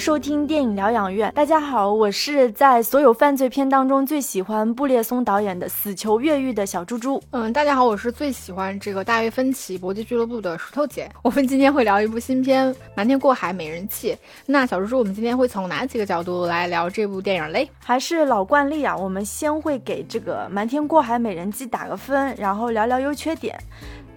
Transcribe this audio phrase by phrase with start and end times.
[0.00, 1.30] 收听电影疗养院。
[1.34, 7.22] 大家好，我是在所有犯罪片当中最喜欢布列松导演的《死囚越狱》的小猪猪。
[7.32, 11.06] 嗯，大家好，我是最喜欢这个大卫芬奇搏击俱乐部的石头姐。
[11.22, 14.12] 我们今天会聊一部新片《瞒天过海：美人计》。
[14.46, 17.68] 那小猪猪，我们今天会从哪几个角度来聊这部电影嘞？
[17.84, 23.54] 还是老惯例啊，我们先会给这个《瞒天过海：美人计》打个分，然后聊聊优缺点。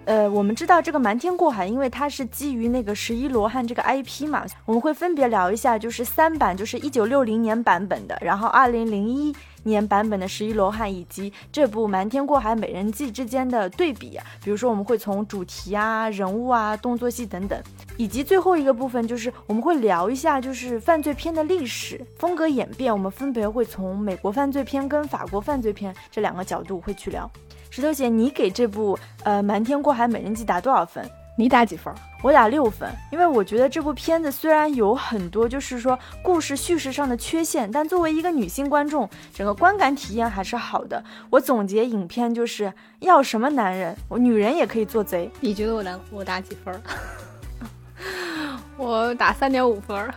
[0.05, 14.19] 呃，我们知道这个瞒天过海，因为它是基于那个十一罗汉这个 IP 嘛，我们会分别聊一下，就是三版，就是一九六零年版本的，然后二零零一年版本的十一罗汉，以及这部瞒天过海美人计之间的对比。
[14.43, 17.57] 比如说，我们会从主题啊、人物啊、动作戏等等，
[17.95, 22.91] 以及最后一个部分就是我们会聊一下，就是犯罪片的历史风格演变。
[22.91, 27.29] 我们分别会从美国犯罪片跟法国犯罪片这两个角度会去聊。
[27.75, 31.03] 石头姐，你给这部呃《瞒天过海美人计》打多少分？
[31.35, 31.91] 你打几分？
[32.21, 41.03] 我打六分，因为我觉得这部片子虽然有很多就是说故事叙事上的缺陷，但作为一个女性观众，整个观感体验还是好的。
[41.31, 45.27] 我总结影片就是要什么男人，我女人也可以做贼。
[45.39, 46.79] 你觉得我打我打几分？
[48.77, 50.13] 我打三点五分。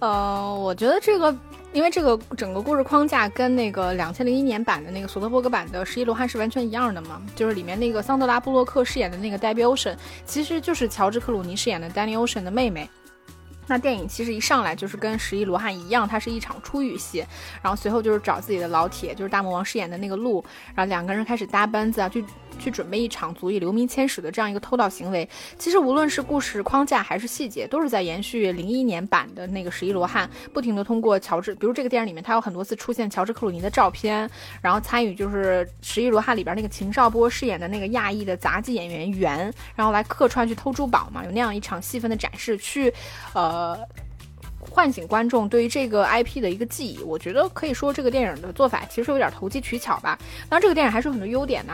[0.00, 1.32] 呃，我觉得这个。
[1.74, 12.88] 因为这个整个故事框架跟那个两千零一年版的那个索德伯格版的《十一罗汉》是完全一样的嘛，就是里面那个桑德拉布洛克饰演的那个黛比·欧神，其实就是乔治·克鲁尼饰演的丹尼·欧神的妹妹。
[13.66, 17.24] 那电影其实一上来就是跟《十一罗汉》一样，它是一场初遇戏，
[17.60, 20.44] 然后随后就是找自己的老铁，就是大魔王饰演的那个鹿，
[20.76, 22.22] 然后两个人开始搭班子啊，去
[22.58, 25.28] 去准备一场足以留名千史的这样一个偷盗行为。
[25.58, 34.28] 其实无论是故事框架还是细节，都是在延续零一年版的那个《十一罗汉》，不停的通过乔治，比如这个电影里面，他有很多次出现乔治克鲁尼的照片，
[34.60, 42.92] 然后参与就是《十一罗汉》里边那个秦少波饰演的那个亚裔的杂技演员袁，然后来客串去偷珠宝嘛，有那样一场戏份的展示，去
[43.34, 43.78] 呃。
[44.70, 50.18] 唤醒观众对于这个 IP 的一个记忆，我觉得可以说这个电影的做法其实有点投机取巧吧。
[50.48, 51.72] 当然，这个电影还是有很多优点的。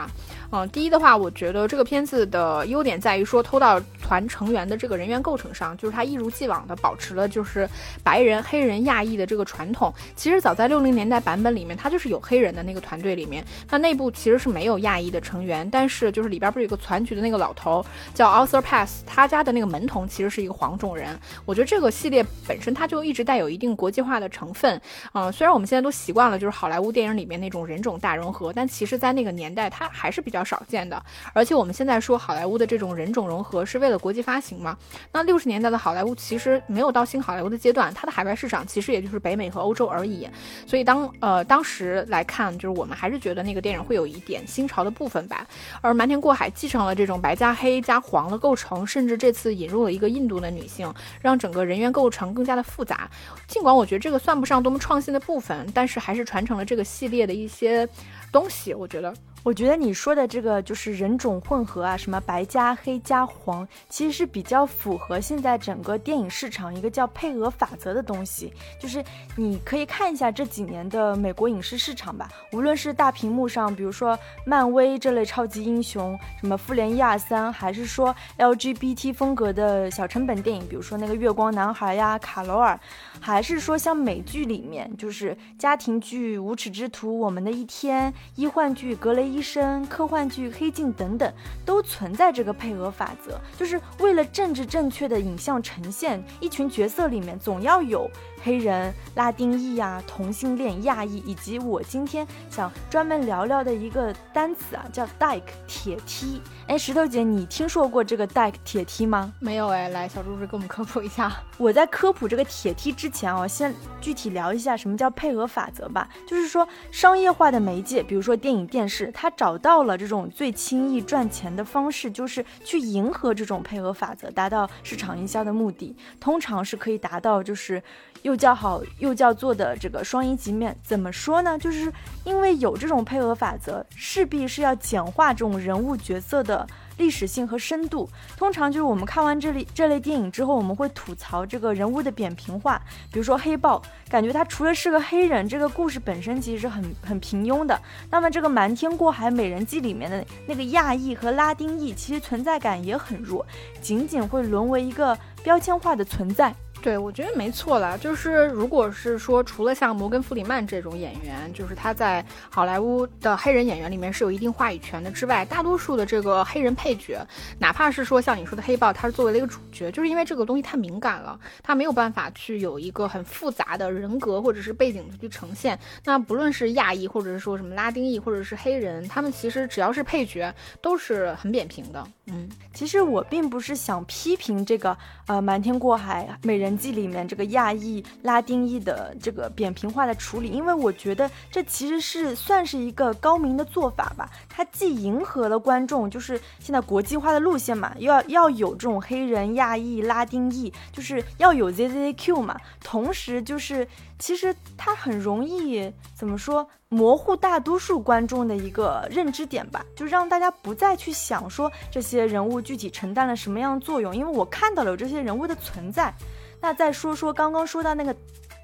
[0.53, 7.69] 嗯，第一的话，我觉得这个片子的优点在于说偷盗团成员的这个人员构成上，就是它一如既往的保持了就是
[8.03, 9.95] 白人、黑人、亚裔的这个传统。
[10.17, 21.17] 其实早在六零年代版本里面，它就是有黑人的那个团队里面，它内部其实是没有亚裔的成员，但是就是里边不是有个船局的那个老头叫 Arthur Pass，他家的那个门童其实是一个黄种人。
[21.45, 24.81] 我觉得这个系列本身它它就一直带有一定国际化的成分。
[25.13, 30.41] 嗯，虽然我们现在都习惯了就是好莱坞电影里面那种人种大融合，但其实在那个年代它还是比较。
[30.51, 31.01] 少见的，
[31.33, 34.77] 而且我们现在说好莱坞的这种人种融合是为了国际发行嘛？
[35.13, 40.27] 那六十年代的好莱坞其实没有到新好莱坞的阶段，它的海外市场其实也就是北美和欧洲而已。
[40.67, 45.47] 所以当呃当时来看，就是我们还是觉得那个电影会有一点新潮的部分吧。
[45.83, 53.11] 而《瞒天过海》继承了这种白加黑加黄的构成，甚至这次引入了一个印度的女性，让整个人员构成更加的复杂。
[53.49, 57.89] 尽管我觉得这个算不上多么创新的部分，但是还是传承了这个系列的一些
[58.31, 58.73] 东西。
[58.73, 59.13] 我觉得。
[59.43, 68.53] 我觉得你说的这个就是人种混合啊，什么白加黑加黄，其实是比较符合现在整个电影市场一个叫配额法则的东西。
[68.79, 69.03] 就是
[69.37, 82.79] 你可以看一下这几年的美国影视市场吧，无论是大屏幕上，比如说漫威这类超级英雄，什么复联一二三，还是说 LGBT 风格的小成本电影，比如说那个月光男孩呀、卡罗尔，
[83.19, 89.30] 还是说像美剧里面，就是家庭剧无耻之徒、我们的一天、医患剧格雷。
[89.31, 91.33] 医生、科幻剧、黑镜等等，
[91.65, 96.23] 都存在这个配额法则，就是为了政治正确的影像呈现。
[96.41, 98.11] 一群角色里面总要有
[98.43, 106.41] 黑人、拉丁裔啊、同性恋、亚裔，以及我今天想专门聊聊的一个单词啊，叫 “dike” 铁梯。
[106.67, 109.33] 哎，石头姐，你听说过这个 “dike” 铁梯吗？
[109.41, 111.33] 没有哎，来，小猪猪给我们科普一下。
[111.59, 116.09] 我在科普这个铁梯之前啊，先具体聊一下什么叫配额法则吧。
[116.27, 125.95] 就是说，商业化的媒介，比如说电影、电视，它找到了这种最轻易赚钱的方式，就是去迎合这种配额法则，达到市场营销的目的。
[126.19, 127.83] 通常是可以达到，就是
[128.23, 130.77] 又叫好又叫座的这个双赢局面。
[130.83, 131.59] 怎么说呢？
[131.59, 131.93] 就是
[132.25, 136.67] 因为有这种配额法则，势必是要简化这种人物角色的。
[136.99, 138.07] 历史性和深度，
[138.37, 142.79] 通常就是我们看完这类这类电影之后，我们会吐槽这个人物的扁平化。
[143.11, 143.81] 比如说黑豹，
[144.11, 147.81] 感觉他除了是个黑人，这个故事本身其实是很很平庸的。
[148.11, 153.47] 那么这个《瞒天过海：美人计》里面的那个亚裔和拉丁裔，其实存在感也很弱，
[153.81, 156.55] 仅仅会沦为一个标签化的存在。
[156.83, 157.99] 对，我觉得没错了。
[157.99, 167.21] 就是如果是说，除了像摩根·弗里曼这种演员，就是他在好莱坞的黑人演员里面是有一定话语权的之外，大多数的这个黑人配角，
[167.59, 175.79] 哪怕是说像你说的黑豹，他是作为了一个主角，就是因为这个东西太敏感了，他没有办法去有一个很复杂的人格或者是背景去呈现。
[176.03, 180.51] 那不论是亚裔，或者是说什么拉丁裔，或者是黑人，他们其实只要是配角，
[180.81, 182.03] 都是很扁平的。
[182.27, 186.70] 嗯，其实我并不是想批评这个呃《瞒天过海》美人。
[186.77, 194.31] 记里面这个亚裔、拉丁裔的这个扁平化的处理，因为我觉得这其实是算是一个高明的做法吧。
[194.49, 202.57] 它既迎合了观众，就是现在国际化的路线嘛，要要有这种黑人、亚裔、拉丁裔，就是要有 ZZQ 嘛。
[202.83, 203.87] 同时，就是
[204.19, 206.69] 其实它很容易怎么说？
[206.93, 216.13] 模糊大多数观众的一个认知点吧，就让大家不再去想说这些人物具体承担了什么样的作用，因为我看到了有这些人物的存在。
[216.61, 218.15] 那再说说刚刚说到那个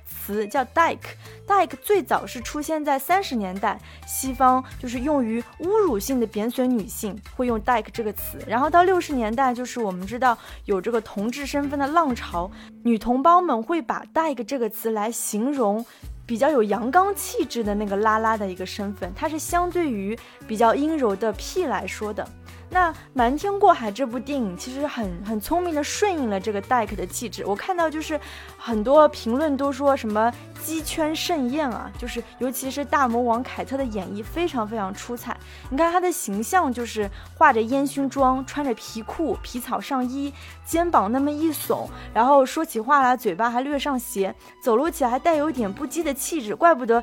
[0.06, 8.38] 词叫 dyke，dyke 最早是出现在三十年代，西方就是用于侮辱性的贬损女性，会用 dyke 这个词。
[8.46, 12.50] 然后到六十年代，就是我们知道有这个同志身份的浪潮，
[12.82, 15.84] 女同胞们会把 dyke 这个词来形容
[16.26, 22.28] 比较有阳刚气质的那个拉拉的一个身份，它是相对于比较阴柔的 P 来说的。
[22.68, 27.44] 那《瞒天过海》这部电影其实很很聪明的顺应了这个 Dyke 的气质。
[27.46, 28.20] 我看到就是
[28.58, 30.32] 很多评论都说什么
[30.62, 35.36] 鸡圈盛宴啊，就是尤其是大魔王凯特的演绎非常非常出彩。
[35.70, 40.32] 你看他的形象就是画着烟熏妆，穿着皮裤、皮草上衣，
[40.64, 47.02] 肩膀那么一耸，然后说起话来嘴巴还略上斜，走路起来还带有点不羁的气质，怪不得。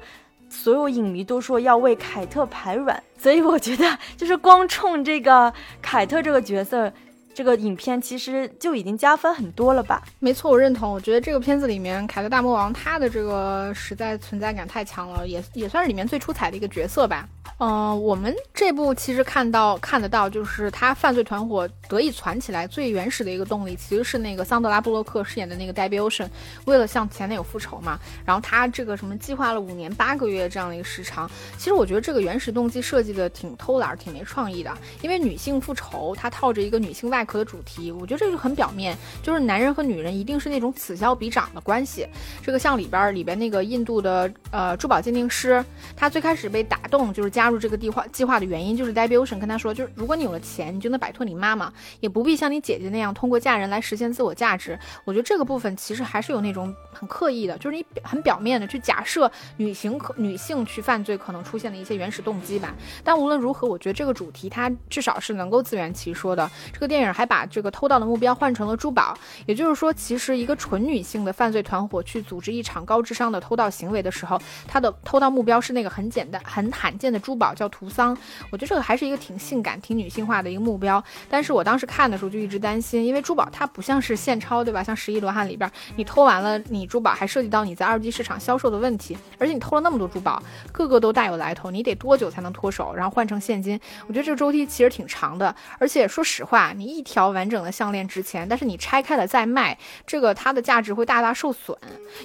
[0.54, 5.52] 所有影迷都说要为凯特排卵， 所以我觉得就是光冲这个
[5.82, 6.94] 凯特这个角色，
[7.34, 10.04] 这个影片其实就已经加分很多了吧？
[10.20, 10.92] 没错，我认同。
[10.92, 17.28] 我觉得这个片子里面凯特大魔王他的这个实在存在感太强了，也也算是里面最出彩的一个角色吧。
[17.60, 26.28] 嗯，我们这部其实看到看得到，就是他犯罪团伙得以攒起来最原始的一个动力，其实是那个桑德拉布洛克饰演的那个 Debbie Ocean，
[26.66, 27.98] 为了向前男友复仇嘛。
[28.26, 31.30] 然后他这个什么计划了五年八个月这样的一个时长。
[31.58, 34.76] 其实我觉得这个原始动机设计的挺偷懒，挺没创意的。
[35.02, 42.06] 因为女性复仇，它套着一个女性外壳的主题，我觉得这就很表面，就是男人和女人一定是那种此消彼长的关系。
[42.42, 45.64] 这个像里边里边那个印度的呃珠宝鉴定师，
[45.96, 47.44] 他最开始被打动就是加。
[47.54, 54.80] 入这个计划计划的原因就是 Debbie Ocean 跟他说，就是如果你有了钱，你就能摆脱你妈妈，也不必像你姐姐那样通过嫁人来实现自我价值。
[55.06, 62.74] 我觉得这个部分其实还是有那种很刻意的，就是你很表面的去假设女性可女性去犯罪可能出现的一些原始动机吧。
[63.04, 66.50] 但无论如何，我觉得这个主题它至少是能够自圆其说的。
[66.72, 69.16] 这个电影还把这个偷盗的目标换成了珠宝，
[69.46, 77.34] 也就是说，其实一个纯女性的犯罪团伙去组织一场高智商的偷盗行为的时候，他的偷盗目标是那个很简单、很罕见的珠。
[77.36, 78.16] 宝叫图桑，
[78.52, 81.04] 我觉得这个还是一个挺性感、挺女性化的一个目标。
[81.28, 84.84] 但是我当时看的时候就一直担心，因为珠宝它不像是现钞，对吧？
[84.84, 89.18] 像十一罗汉里边，你偷完了你珠宝，还涉及到你在二级市场销售的问题。
[89.40, 93.80] 而且你偷了那么多珠宝，个个都大有来头，你得多久才能脱手，然后换成现金？
[94.08, 95.56] 我觉得这个周期其实挺长的。
[95.80, 101.76] 而且说实话，你一条完整的项链值钱，但是你拆开了再卖，这个它的价值会大大受损。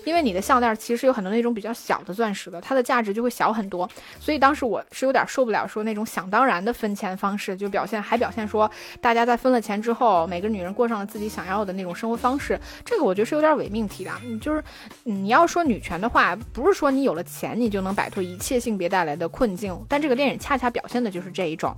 [0.04, 3.88] 因为你的项链其实有很多那种比较小的钻石的，它的价值就会小很多。
[4.20, 4.84] 所以当时我。
[4.90, 14.10] 是有点受不了，说那种想当然的分钱方式，就表现还表现说，大家在分了钱之后，每个女人过上了自己想要的那种生活方式，这个我觉得是有点伪命题的。
[14.24, 14.62] 你就是
[15.04, 21.76] 你要说女权的话，不是说你有了钱你就能摆脱一切性别带来的困境，但这个电影恰恰表现的就是这一种。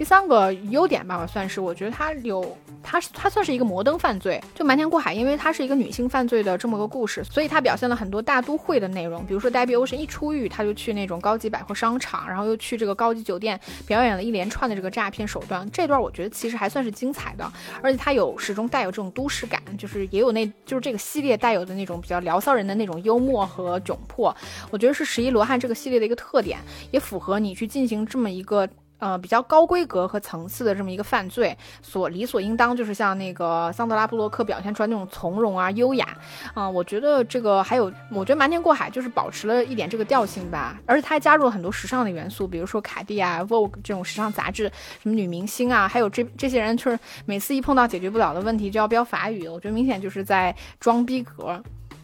[0.00, 9.22] 第三个优点吧，算是我觉得它有，它是它算是一个摩登犯罪，就瞒天过海，因为它是一个女性犯罪的这么个故事，所以它表现了很多大都会的内容。
[9.26, 15.70] 比如说，Debbie Ocean 一出狱，他就去那种高级百货商场，然后又去这个高级酒店，表演了一连串的这个诈骗手段。
[15.70, 17.52] 这段我觉得其实还算是精彩的，
[17.82, 24.34] 而且它有始终带有这种都市感，就是也有那就是这个系列带有的那种比较聊骚人的那种幽默和窘迫。
[24.70, 26.58] 我觉得是十一罗汉这个系列的一个特点，
[26.90, 28.66] 也符合你去进行这么一个。
[29.00, 36.16] 呃，比较高规格和层次的这么一个犯罪，所理所应当就是像那个桑德拉布洛克表现出来那种从容啊、优雅
[36.54, 36.68] 啊。
[36.70, 44.70] 我觉得这个还有，我觉得《瞒天过海》就是保持了一点这个调性吧，而且它还加入了很多时尚的元素，比如说卡地啊、Vogue 这种时尚杂志，
[45.02, 51.62] 什么女明星啊，还有这这些人就是每次一碰到解决不了的问题就要飙法语，我觉得明显就是在装逼格。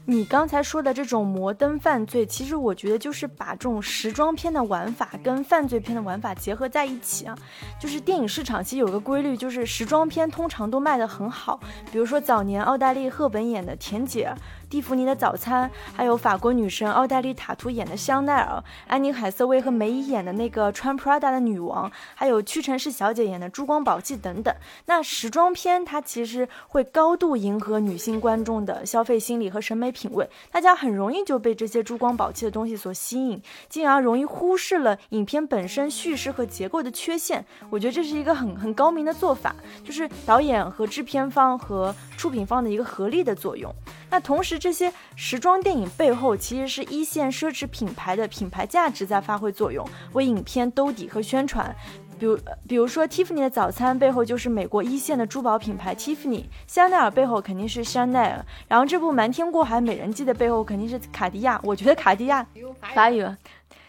[0.09, 7.37] 你刚才说的这种摩登犯罪，其实我觉得就是把这种时装片的玩法跟犯罪片的玩法结合在一起啊。
[7.81, 11.59] 就是电影市场其实有个规律，就是时装片通常都卖得很好。
[11.91, 14.33] 比如说早年奥黛丽·赫本演的《甜姐》。
[14.69, 24.53] 蒂芙尼的早餐，还有法国女神奥黛丽·塔图演的香奈儿，安妮·海瑟薇和梅姨演的那个穿 Prada 的女王，还有屈臣氏小姐演的珠光宝气等等。
[24.87, 37.45] 那时装片它其实会高度迎合女性观众的消费心理和审美品味，大家很容易就被这些珠光宝气的东西所吸引，进而容易忽视了影片本身叙事和结构的缺陷。
[37.71, 39.55] 我觉得这是一个很很高明的做法，
[39.85, 43.73] 就是导演和制片方和出品方的一个合力的作用。
[44.11, 51.75] 那同时，这些时装电影背后其实是一线奢侈品牌的品牌价值在发挥作用，为影片兜底和宣传。
[52.19, 58.47] 比如，比如说，Tiffany 的早餐背后就是美国一线的珠宝品牌 Tiffany；香奈儿背后肯定是香奈儿。
[58.69, 61.61] 然后，这部《瞒天过海：美人计》的背后肯定是卡地亚。
[61.63, 62.47] 我觉得卡地亚
[62.95, 63.23] 法语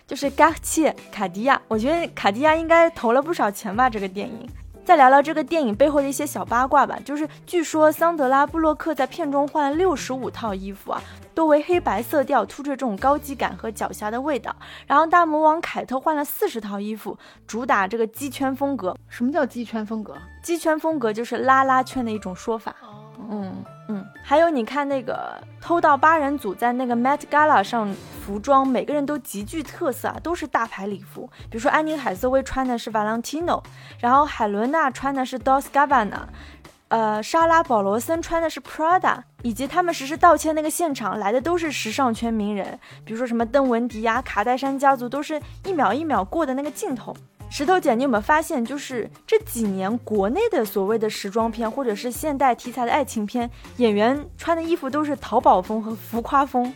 [0.06, 1.62] 就是 g a c t i e 卡地亚。
[1.70, 4.50] 我觉得卡地亚应该投了不少钱吧，这个电影。
[4.88, 11.02] 再聊聊这个电影背后的一些小八卦吧，就是据说桑德拉布洛克在片中换了六十五套衣服啊，
[11.36, 14.56] 多为黑白色调，突出这种高级感和狡黠的味道。
[14.86, 18.96] 然后大魔王凯特换了四十套衣服，主打这个鸡圈风格。
[19.10, 20.16] 什么叫鸡圈风格？
[20.42, 22.74] 鸡圈风格就是拉拉圈的一种说法。
[23.30, 23.54] 嗯
[23.90, 27.94] 嗯，还有你看那个偷盗八人组在那个 Met Gala 上
[28.26, 31.30] 服装，每个人都极具特色啊，都是大牌礼服。
[31.50, 33.62] 比如说安妮海瑟薇穿的是 Valentino，
[34.00, 36.22] 然后海伦娜穿的是 Dolce Gabbana，
[36.88, 47.14] 呃，莎拉保罗森穿的是 Prada，以及他们实施盗窃那个现场来的都是时尚圈名人，比如说什么邓文迪呀、卡戴珊家族，都是一秒一秒过的那个镜头。
[47.50, 56.72] 石头姐，你有没有发现，就是这几年国内的所谓的时装片，或者是现代题材的爱情片，演员穿的衣服都是淘宝风和浮夸风。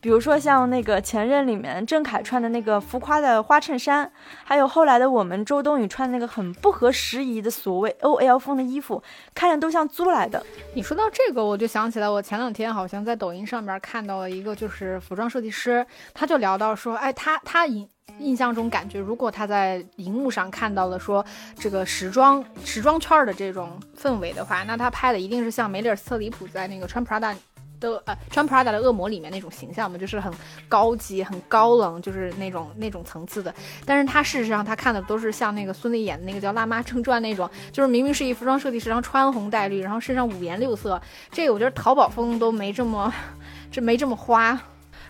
[0.00, 4.10] 比如说像那个《前任》里面郑恺穿的那个浮夸的花衬衫，
[4.44, 9.02] 还有后来的我们周冬雨穿的那个很不合时宜的所谓 OL 风的衣服，
[9.34, 10.44] 看着都像租来的。
[10.74, 21.24] 你说到这个，我就想起来，我前两天好像在抖音上面看到了一个，就是服装设计师，他就聊到说，哎，他他印印象中感觉，如果他在荧幕上看到了说
[21.58, 27.34] 这个时装时装圈的这种氛围的话，那他拍的一定是像梅丽尔·斯特里普在那个穿 Prada。
[27.80, 30.32] 的呃，穿 Prada 的恶魔里面那种形象嘛，就是很
[30.68, 33.52] 高级、很高冷，就是那种那种层次的。
[33.84, 41.02] 但是他事实上他看的都是像那个孙俪演的那个叫《辣妈正传》那种，就是明明是一服装设计师，然后穿红戴绿，然后身上五颜六色。
[41.30, 43.12] 这个我觉得淘宝风都没这么，
[43.70, 44.58] 这没这么花。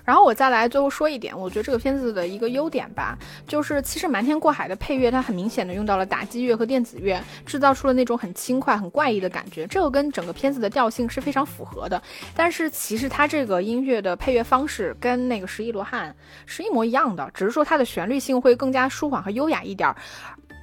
[0.04, 12.00] 然后我再来最后说一点，我觉得这个片子的一个优点吧，就是其实《瞒天过海》的配乐，它很明显的用到了打击乐和电子乐，制造出了那种很轻快、很怪异的感觉，这个跟整个片子的调性是非常符合的。
[12.36, 16.10] 但是其实它这个音乐的配乐方式跟那个《十一罗汉》
[16.44, 19.94] 是一模一样的，只是说它的旋律性会更加舒缓和优雅一点。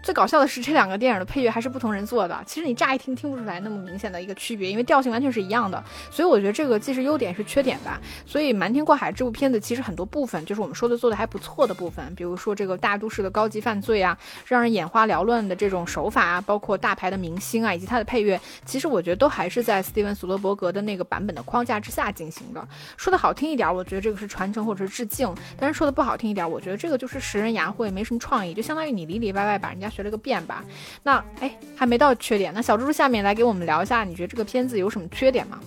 [0.04, 2.44] 最搞笑的是，这两个电影的配乐还是不同人做的。
[2.46, 5.82] 其实你乍一听听不出来那么明显的一个区别，因为调性完全是一样的。
[6.10, 8.02] 所以我觉得这个既是优点是缺点吧。
[8.26, 22.68] 所以《瞒天过海》这部片子其实很多部分就是我们说的做的还不错的部分，比如说这个大都市的高级犯罪啊，让人眼花缭乱的这种手法啊，包括大牌的明星啊，以及它的配乐，其实我觉得都还是在斯蒂文·索德伯格的那个版本的框架之下进行的。
[22.98, 30.64] 说的好听一点，我觉得这个是传承或者是致敬；但是说的不好听一点，我觉得这个就是拾人牙慧，没什么创意，就相当于你里里外外把人家学了个遍吧。
[31.04, 32.54] 那哎，还没到缺点。
[32.54, 35.60] 那小猪猪下面来给我们聊一下，你觉得这个片子有什么缺点吗？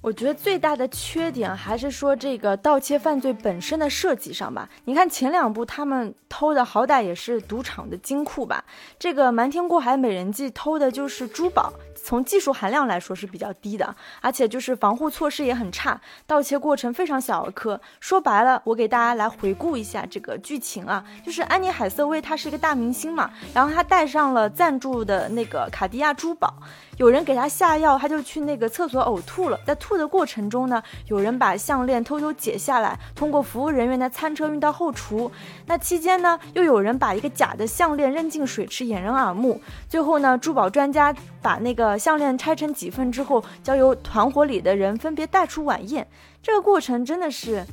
[0.00, 4.68] 我觉得最大的缺点还是说这个盗窃犯罪本身的设计上吧。
[4.84, 8.64] 你看前两部他们偷的好歹也是赌场的金库吧，
[8.98, 11.72] 这个瞒天过海美人计偷的就是珠宝。
[12.02, 17.80] 从技术含量来说是比较低的，而且就是防护措施也很差，盗窃过程非常小儿科。
[18.00, 26.52] 说白了，我给大家来回顾一下这个剧情啊，就是安妮海瑟薇她是一个大明星嘛，然后她带上了赞助的那个卡地亚珠宝，
[26.96, 35.30] 有人给她下药，她就去那个厕所呕吐了，在吐的过程中呢，有人把项链偷偷解下来，通过服务人员的餐车运到后厨，
[35.66, 41.91] 那期间呢，又有人把一个假的项链扔进水池掩人耳目，最后呢，珠宝专家把那个。
[41.98, 46.06] 项链拆成几份之后，交由团伙里的人分别带出晚宴。
[46.42, 47.64] 这个过程真的是，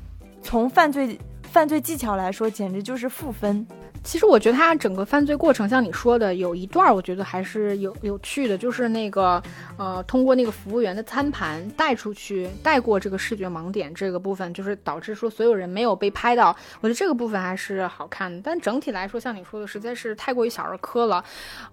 [0.42, 3.66] 从犯罪犯罪技巧来说，简直就是负分。
[4.04, 9.42] 其实我觉得他整个犯罪过程，像你说的，有一段我觉得还是有有趣的，就是那个
[9.78, 16.56] 呃，通过那个服务员的餐盘带出去，带过这个视觉盲点这个部分，就是导致说所有人没有被拍到。
[16.82, 21.24] 我觉得这个部分还是好看的，但整体来说，像你说的，实在是太过于小儿科了。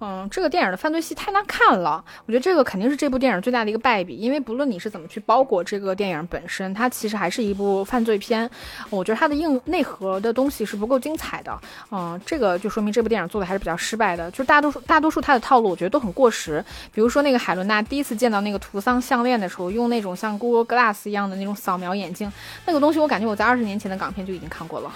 [0.01, 8.51] 嗯，这个电影的犯罪戏太难看了，我觉得这个肯定是这部电影最大的一个败笔，因为不论你是怎么去包裹这个电影本身，它其实还是一部犯罪片。
[8.91, 11.59] 我觉得它的硬内核的东西是不够精彩的。
[11.91, 12.16] 嗯。
[12.25, 16.65] 这个就说明这部电影做的还是比较失败的，就是大多数大多数他的套路，我觉得都很过时。
[16.93, 22.31] 比如说那个海伦娜第一次见到那个图桑项链的时候，用那种像 Google Glass 一样的那种扫描眼镜，
[22.65, 24.91] 那个东西我感觉我在二十年前的港片就已经看过了，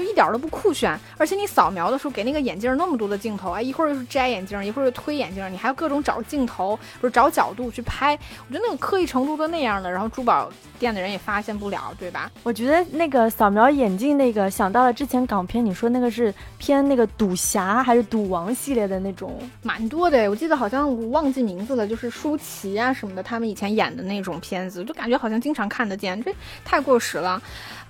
[0.00, 0.98] 就一点都不酷炫。
[1.18, 12.30] 而且你扫描的时候给那个眼镜那么多的镜头，哎，一会儿又是摘眼镜，一会儿又推眼镜，你还要各种找镜头，不是找角度去拍，我觉得那个刻意程度都那样的，然后珠宝店的人也发现不了，对吧？
[12.42, 16.32] 我觉得那个扫描眼镜那个想到了之前港片，你说那个是。
[16.58, 20.28] 偏那个赌侠还是赌王系列的那种，蛮多的。
[20.28, 26.30] 我记得好像我忘记名字了，就是舒淇啊什么的，他们以前演的那种片子，就感觉好像经常看得见，这
[26.62, 27.40] 太过时了，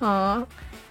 [0.00, 0.47] 嗯。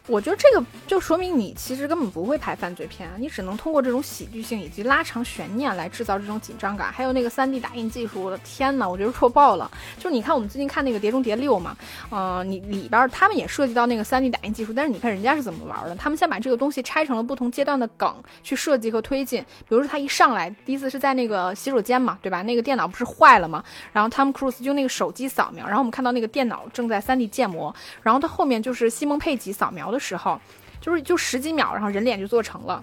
[0.09, 6.91] 我觉得这个就说明你其实根本不会拍犯罪片，你只能通过这种喜剧性以及拉长悬念来制造这种紧张感。
[6.91, 9.69] 还有那个 3D 打印技术，我的天呐，我觉得戳爆了。
[9.97, 11.77] 就是你看我们最近看那个《碟中谍六》嘛，
[12.09, 15.95] 嗯，你里边他们也涉及到那个 3D 打印技术，但是你看人家是怎么玩的？
[15.95, 18.11] 他们先把这个东西拆成了不同阶段的梗
[18.41, 19.41] 去设计和推进。
[19.67, 22.41] 比如说他一上来第一次是在那个洗手间嘛，对吧？
[22.41, 23.63] 那个电脑不是坏了吗？
[23.93, 30.39] 然后 Tom Cruise 用那个手机扫描，然后我们看到那个电脑正在 3D 建模，然后他后面就是西蒙佩吉扫描的时候。
[30.82, 32.82] 就是就十几秒，然后人脸就做成了。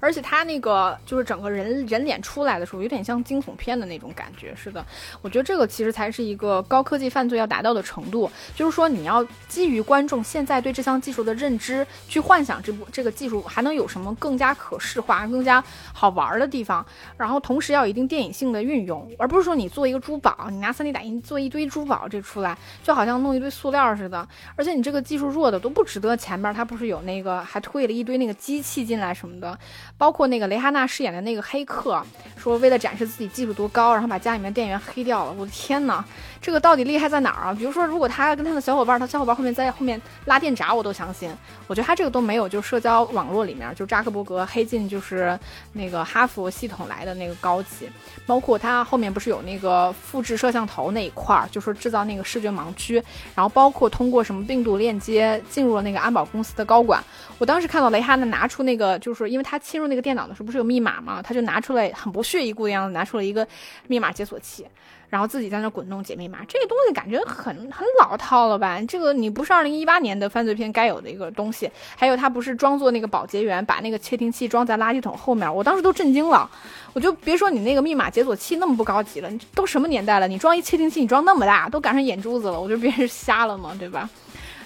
[0.00, 4.84] 而且他那个就是整个人人脸出来的时候，有点像惊悚片的那种感觉似的。
[5.22, 15.62] 我觉得这个其实才是一个高科技犯罪要达到的程度，就是说你要基于观众现在对这项技术的认知，去幻想这部这个技术还能有什么更加可视化、更加
[15.92, 16.84] 好玩的地方，
[17.16, 24.26] 然后同时要有一定电影性的运用，而不是说你做一个珠宝，你拿 3D 打印做一堆珠宝这出来，就好像弄一堆塑料似的。
[24.56, 29.58] 而且你这个技术弱的都不值得前面他不是有那个还推了一堆那个机器进来什么的。
[29.98, 32.02] 包括那个雷哈娜饰演的那个黑客，
[32.36, 35.32] 说为了展示自己技术多高，然后把家里面电源黑掉了。
[35.38, 36.04] 我的天呐，
[36.46, 37.52] 这个到底厉害在哪儿啊？
[37.52, 41.28] 比如说，如果他跟他的小伙伴，他小伙伴后面在后面拉电闸，我都相信。
[41.66, 45.36] 我觉得他这个都没有，就社交网络里面，就扎克伯格黑进就是
[45.72, 47.90] 那个哈佛系统来的那个高级。
[48.26, 53.02] 包括他后面不是有那个复制摄像头那一块儿，就说制造那个视觉盲区，
[53.34, 57.02] 然后包括通过什么病毒链接进入了那个安保公司的高管。
[57.38, 59.88] 我当时看到雷哈娜拿出那个，就是因为他侵入。
[59.88, 61.20] 那个电脑的时候不是有密码吗？
[61.20, 63.46] 他就拿出来很不屑一顾的样子，拿出了一个
[63.88, 64.66] 密码解锁器，
[65.08, 66.38] 然后自己在那滚动解密码。
[66.48, 68.80] 这个东西感觉很很老套了吧？
[68.88, 71.70] 这个你不是二零一八年的犯罪片该有的一个东西。
[71.96, 76.50] 还有他不是装作那个保洁员，把那个窃听器装在垃圾桶后面，我当时都震惊了。
[76.92, 80.26] 我就别说你那个密码解锁器那么不高级了，你都什么年代了？
[80.26, 82.60] 你装一窃听器，你装那么大，都赶上眼珠子了。
[82.60, 83.74] 我就别人瞎了嘛？
[83.78, 84.08] 对吧？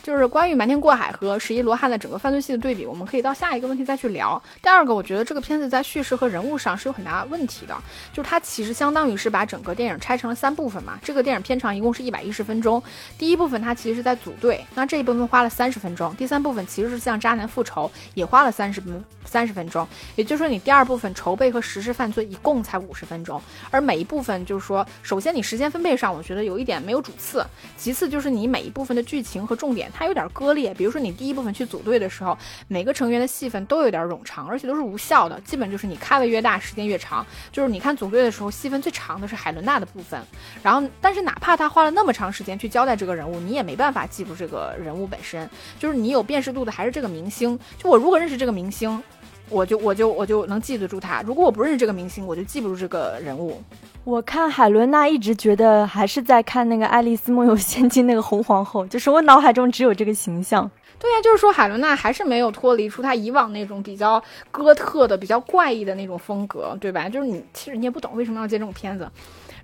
[0.03, 4.41] 就是关于瞒天过海和十一罗汉的整个犯罪戏的对比，我们可以到下一个问题再去聊。
[4.63, 7.77] 第二个，我觉得这个片子在叙事和人物上是有很大问题的，
[8.13, 10.99] 就是它其实相当于是把整个电影拆成了三部分嘛。
[11.03, 12.83] 这个电影片长一共是一百一十分钟，
[13.19, 16.15] 第一部分它其实是在组队，那这一部分花了三十分钟。
[16.17, 19.87] 第三部分其实是向渣男复仇，也花了三十分三十分钟。
[20.17, 27.45] 也就是说，你第二部分筹备和实施犯罪一共才五十分钟，而每一部分就是说，首先你时间分配上，我觉得有一点没有主次，
[27.77, 29.90] 其次就是你每一部分的剧情和重点。
[29.91, 32.37] 它有点割裂，比如说你第一部分去组队的时候，
[32.69, 37.25] 每个成员的戏份都有点冗长，而且都是无效的，基本就是你开的越大，时间越长。
[37.53, 40.21] 就是你看组队的时候，戏份最长的是海伦娜的部分，
[40.63, 45.49] 然后但是哪怕他花了那么长时间去交代这个人物，你也没办法记住这个人物本身。
[45.79, 47.59] 就是你有辨识度的还是这个明星。
[47.79, 49.03] 就我如果认识这个明星，
[49.51, 53.63] 我就我就我就能记得住他；如果我不认识这个明星，我就记不住这个人物。
[54.05, 60.71] 我看海伦娜一直觉得还是在看那个《爱丽丝梦游仙境》那个红皇后，就是我脑海中只有这个形象。
[60.99, 67.09] 对呀，就是说海伦娜还是没有脱离出她以往那种比较哥特的、比较怪异的那种风格，对吧？
[67.09, 69.11] 就是你其实你也不懂为什么要接这种片子。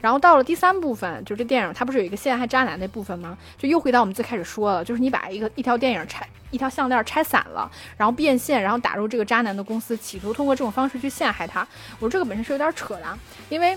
[0.01, 3.37] 然后到了第三部分，就这电影它不是有一个陷害渣男那部分吗？
[3.59, 11.67] 就又回到我们最开始说了，就是你把一个一条电影拆一条项链拆散了，然后变现，然后打入这个渣男的公司，企图通过这种方式去陷害他。
[11.99, 13.77] 我说这个本身是有点扯的，因为。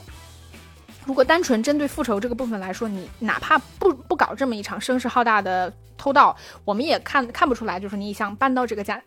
[1.06, 9.02] 如果单纯针对复仇这个部分来说，你哪怕不不搞这么一场声势浩大的偷盗，我们也看看不出来，就是你想搬到这个家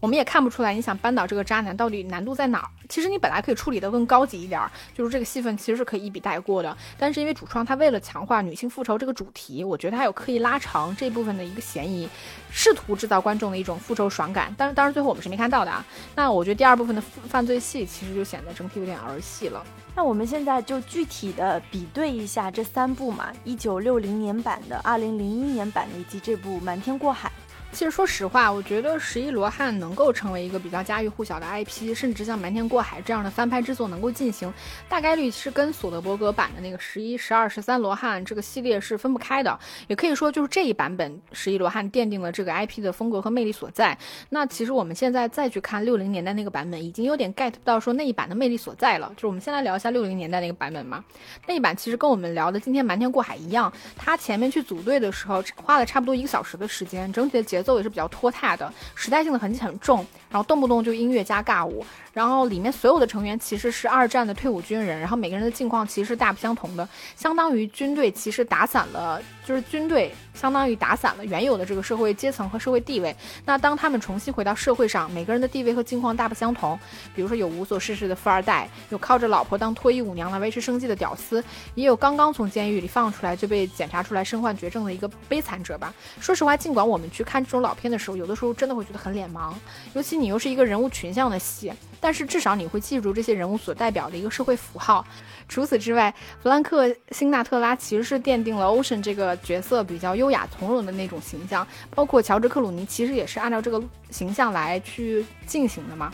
[0.00, 2.68] 我们也看不出来你想扳倒这个渣男到底难度在哪儿。
[2.88, 4.62] 其实你本来可以处理的更高级一点，
[4.94, 6.76] 就是这个戏份其实是可以一笔带过的。
[6.96, 12.08] 但是因为主创他为了强化女性复仇这个主题，我觉得他有刻意拉长这部分的一个嫌疑，
[12.50, 14.54] 试图制造观众的一种复仇爽感。
[14.56, 15.84] 但是当然最后我们是没看到的啊。
[16.14, 19.64] 那我觉得第二部分的犯罪戏其实就显得整体有点儿戏了。
[19.96, 27.28] 那我们现在就具体的比对一下这三部嘛，一九六零年版的、二零零一年版的以及这部《瞒天过海》。
[27.72, 34.50] 其实说实话，我觉得《十一罗汉》能够成为一个比较家喻户晓的 IP，甚至像《瞒天过海》这样的翻拍之作能够进行，
[34.88, 39.58] 大概率是跟索德伯格版的那个十一、十二、十三罗汉这个系列是分不开的。
[39.88, 43.96] 也可以说，就是这一版本《十一罗汉》奠定了这个 IP 的风格和魅力所在。
[44.30, 49.12] 那其实我们现在再去看六零年代那个版本，已经有点 get 不到说那一版的魅力所在了。
[49.16, 51.04] 就是我们先来聊一下六零年代那个版本嘛。
[51.46, 58.56] 那一版其实跟我们聊的今天《瞒天过海》一样，它前面去组队的时候花了差不多一个小时的时间，整体的节节奏也是比较拖沓。
[58.56, 60.04] 的时代性的痕迹很重，
[60.36, 73.16] 然后动不动就音乐加尬舞，然后里面所有的成员其实是二战的退伍军人，然后每个人的境况其实是大不相同的，相当于军队其实打散了，就是军队相当于打散了原有的这个社会阶层和社会地位。
[73.46, 76.78] 那当他们重新回到社会上，每个人的地位和境况大不相同，
[77.14, 81.42] 比如说有无所事事的富二代，有靠着老婆当脱衣舞娘来维持生计的屌丝，
[81.74, 85.94] 也有刚刚从监狱里放出来就被检查出来身患绝症的一个悲惨者吧。
[86.20, 89.54] 说实话，尽管我们去看这种老片的时候，有的时候真的会觉得很脸盲，
[89.94, 95.06] 尤其你你又是一个人物群像的戏，但是至少你会记住这些人物所代表的一个社会符号。
[95.48, 96.12] 除此之外，
[96.42, 106.12] 弗兰克·辛纳特拉其实是奠定了 Ocean 这个角色比较优雅从容的那种形象，包括乔治·克鲁尼其实也是按照这个形象来去进行的嘛。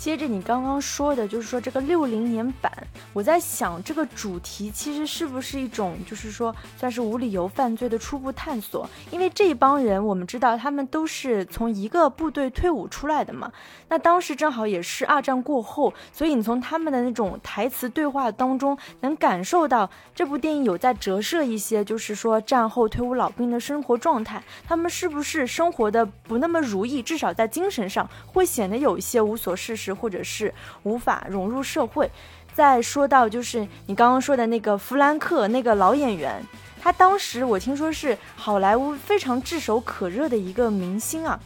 [0.00, 2.72] 接着你刚刚说的，就是说这个六零年版，
[3.12, 8.88] 我在想这个主题其实是不是一种，就是说算是无理由犯罪的初步探索？
[9.10, 13.52] 因为这帮人我们知道他们都是从一个部队退伍出来的嘛，
[13.90, 29.89] 那当时正好也是二战过后，所以你从他们的那种台词对话当中能感受到这部电影有在折射一些，就是说战后退伍老兵的生活状态，他们是不是生活的不那么如意，至少在精神上会显得有一些无所事事。
[29.92, 32.10] 或者是无法融入社会。
[32.52, 36.42] 再说到就是你刚刚说的那个弗兰克那个老演员，
[36.80, 41.38] 他当时我听说是好莱坞非常炙手可热的一个明星啊。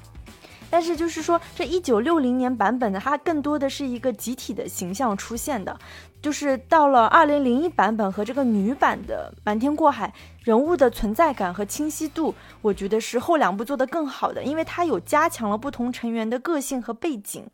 [0.70, 5.78] 但是就是说这一九六零年版本的他更多的是一个集体的形象出现的，
[6.20, 10.09] 就是到了二零零一版本和这个女版的《瞒天过海》，
[10.42, 17.46] 人物的存在感和清晰度，我觉得是后两部做的更好的，因为它有加强了不同成员的个性和背景。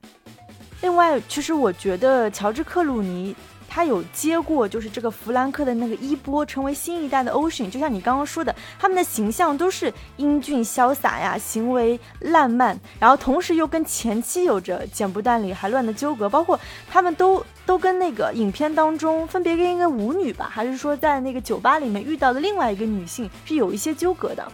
[0.83, 3.37] 另外，其实我觉得乔治克鲁尼
[3.69, 7.71] 他有接过，就是这个弗兰克的那个衣钵，成为新一代的 Ocean。
[7.71, 16.59] 就像你刚刚说的，他们的形象都是英俊潇洒呀，行为烂漫，然后同时又跟前妻有着剪不断理还乱的纠葛，包括
[16.91, 24.51] 他们都都跟那个影片当中分别跟一个舞女吧，还是说在那个酒吧里面遇到的另外一个女性是有一些纠葛的。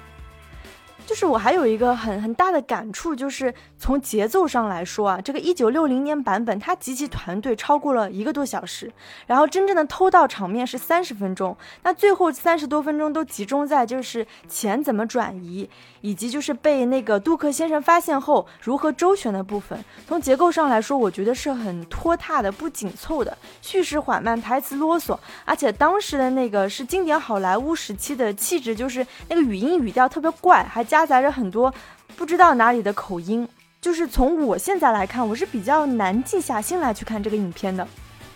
[1.06, 8.90] 就是我还有一个很很大的感触，就是从节奏上来说啊，这个一九六零年版本，它集齐团队超过了一个多小时，
[9.26, 15.68] 然后真正的偷盗场面是三十分钟，那最后三十多分钟都集中在就是钱怎么转移，
[16.00, 19.78] 以及就是被那个杜克先生发现后如何周旋的部分。
[20.08, 31.72] 从结构上来说，我觉得是很拖沓的、不紧凑的，叙事缓慢，台词啰嗦，而且当时的那个是经典好莱坞时期的气质，就是那个语音语调特别怪，还夹杂着很多
[32.16, 33.46] 不知道哪里的口音，
[33.86, 37.86] 就是从我现在来看，我是比较难静下心来去看这个影片的。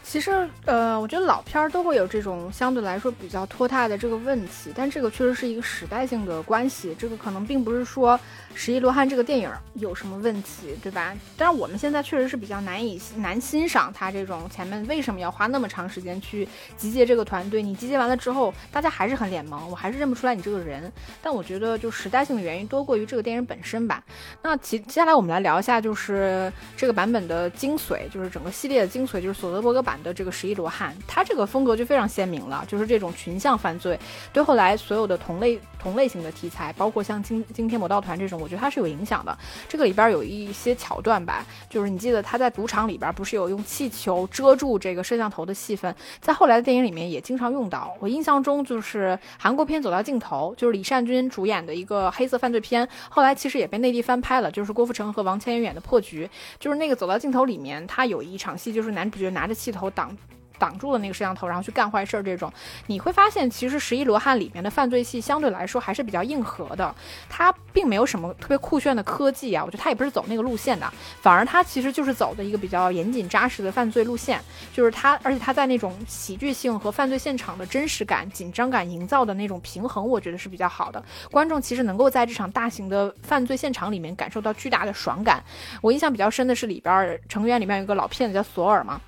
[0.05, 6.95] 其实，呃，我觉得老片儿都会有这种相对来说比较拖沓的这个问题，但这个确实是一个时代性的关系。
[6.97, 8.17] 这个可能并不是说
[8.55, 11.15] 《十一罗汉》这个电影有什么问题，对吧？
[11.37, 17.63] 但是我们现在确实是比较难以难欣赏他这种前面为什么要花那么长时间去集结这个团队？
[17.63, 20.91] 你集结完了之后，大家还是很脸盲，我还是认不出来你这个人。
[21.23, 24.03] 但我觉得就时代性的原因多过于这个电影本身吧。
[24.43, 29.91] 那其接下来我们来聊一下，就是这个版本的精髓，就是整个系列的精髓，就是索德伯格版。
[30.01, 33.99] 的这个十一罗汉，他这个风格就非常鲜明了，就是这种群像犯罪，
[34.33, 39.37] 对后来所有的同类同类型的题材，包括像惊惊天魔盗团这种，我觉得它是有影响的。
[39.69, 47.95] 这个里边有一些桥段吧，就是你记得他在赌场里边不是有用气球遮住这个摄像头的戏份，在后来的电影里面也经常用到。
[48.01, 56.25] 我印象中就是韩国片《走到尽头》，就是李善均主演的一个黑色犯罪片，后来其实也被内地翻拍了，就是郭富城和王千源演的《破局》，
[56.59, 59.91] 就是那个《走到尽头》里面，他有一场戏，就是男主角拿着气头。
[59.91, 60.17] 挡
[60.61, 62.53] 挡住了那个摄像头，然后去干坏事儿这种，
[62.87, 66.95] 你会发现其实《十一罗汉》里面的犯罪戏相对来说还是比较硬核的，
[67.29, 70.93] 它并没有什么特别酷炫的科技啊，我觉得它也不是走那个路线的，
[71.23, 74.39] 反而它其实就是走的一个比较严谨扎实的犯罪路线，
[74.73, 85.43] 就是它，而且它在那种喜剧性和犯罪现场的真实感、紧张感营造的那种平衡，我觉得是比较好的，观众其实能够在这场大型的犯罪现场里面感受到巨大的爽感。
[85.81, 89.01] 我印象比较深的是里边成员里面有一个老骗子叫索尔嘛。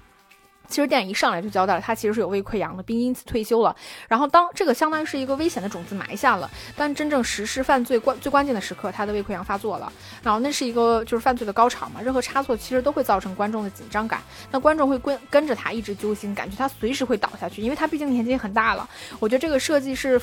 [0.73, 3.77] 其实电影一上来就交代了，他其实是有胃溃疡的，并因此退休了。
[4.09, 9.93] 然后当这个相当于是一个危险的种子埋下了，但真正实施犯罪关最关键的时刻，他的胃溃疡发作了。
[10.23, 18.89] 然后那是一个就是犯罪的高潮嘛，任何差错其实都会造成观众的紧张感，那观众会跟跟着他一直揪心，感觉他随时会倒下去，因为他毕竟年纪很大了。
[19.21, 20.21] 我觉得这个设计是。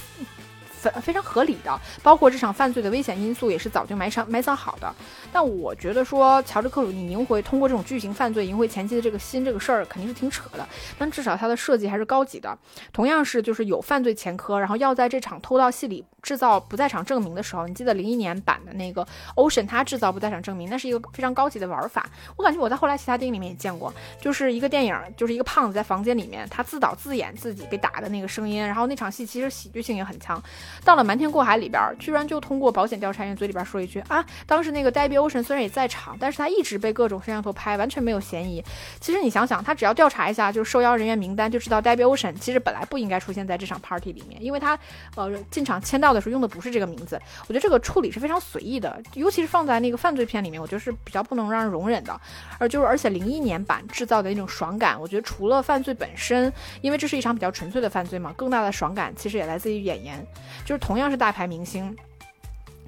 [0.80, 4.96] 非非常合理的，包括这场犯罪的危险因素也是早就埋藏埋藏好的。
[5.32, 12.58] 但我觉得说乔治克鲁尼赢回通过这种巨型犯罪赢回前妻的这个心这个事儿肯定是挺扯的，但至少他的设计还是高级的。
[12.92, 22.10] 同样是就是有犯罪前科，然后要在这场偷盗戏里制造不在场证明的时候，你记得零一年版的那个 Ocean 他制造不在场证明，那是一个非常高级的玩法。
[22.36, 30.42] 我感觉我在后来其他电影里面也见过，就是一个电影就是一个胖子在房间里面他自导自演自己被打的那个声音，然后那场戏其实喜剧性也很强。
[30.84, 38.64] 到了瞒天过海里边，居然就通过保险调查员嘴里边说一句啊，当时那个代表欧神虽然也在场，但是他一直被各种摄像头拍，完全没有嫌疑。
[39.00, 44.78] 其实你想想，他只要调查一下就是受邀人员名单，就知道 Debbie Ocean 其实本来不应该出现在这场 party 里面，因为他
[45.16, 47.22] 呃进场签到的时候用的不是这个名字。
[47.42, 52.20] 我觉得这个处理是非常随意的，尤其是放在那个犯罪片里面，我觉得是比较不能让人容忍的。
[52.58, 56.52] 而就是而且零一年版制造的那种爽感，我觉得除了犯罪本身，
[56.82, 60.26] 因为这是一场比较纯粹的犯罪嘛，更大的爽感其实也来自于演员，
[60.66, 60.80] 就是。
[60.80, 61.96] 同样是大牌明星。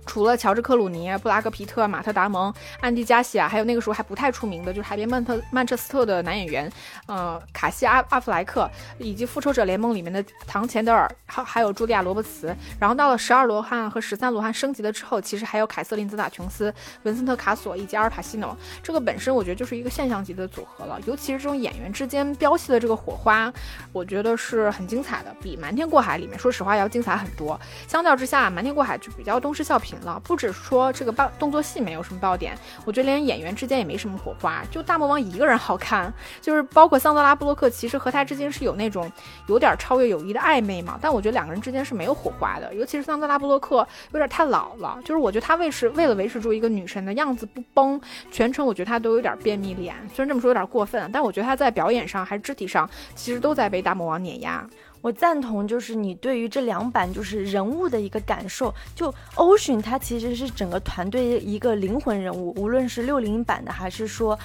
[0.06, 6.72] 除了乔治·克鲁尼、布拉格·皮特、马特·达蒙、安迪·加西亚，还有那个时候还不太出名的，就是《海边曼特曼彻斯特》的男演员，
[7.06, 12.56] 呃，卡西·阿阿弗莱克，以及《复仇者联盟》里面的唐·钱德尔，还还有茱莉亚·罗伯茨。
[12.80, 18.58] 然后到了十二罗汉和十三罗汉升级了之后，其实还有凯瑟琳·泽塔琼斯、文森特·卡索以及阿尔·帕西诺。
[18.82, 23.52] 这个本身我觉得就是一个现象级的组合了，尤其是这种演员之间飙戏的这个火花，
[23.94, 27.60] 我觉得是很精彩的，比《瞒天过海》里面说实话要精彩很多。
[27.88, 29.91] 相较之下，《瞒天过海》就比较东施效颦。
[30.24, 39.12] 不止说这个爆动作戏没有什么爆点，我觉得连演员之间也没什么火花，就大魔王一个人好看，就是包括桑德拉布洛克，其实和他之间是有那种
[39.48, 48.00] 有点超越友谊的暧昧嘛，但我觉得两个人之间是没有火花的，尤其是桑德拉布洛克有点太老了，就是我觉得他为是为了维持住一个女神的样子不崩，
[48.32, 54.66] 全程我觉得他都有点便秘脸，虽然这么说有点过分，但我觉得他在表演上还是肢体上，其实都在被大魔王碾压。
[55.02, 58.74] 我赞同，就是你对于这两版就是人物的一个感受。
[58.96, 64.38] 就 Ocean，他其实是整个团队一个灵魂人物，无论是六零版的还是说。